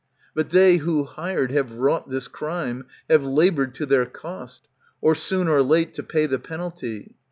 But 0.33 0.49
they 0.49 0.77
who, 0.77 1.03
hired, 1.03 1.51
Have 1.51 1.73
wrought 1.73 2.09
this 2.09 2.27
crime, 2.27 2.87
have 3.07 3.23
laboured 3.23 3.75
to 3.75 3.85
their 3.85 4.07
cost, 4.07 4.67
Or 4.99 5.13
soon 5.13 5.47
or 5.47 5.61
late 5.61 5.93
to 5.93 6.01
pay 6.01 6.25
the 6.25 6.39
penalty. 6.39 7.17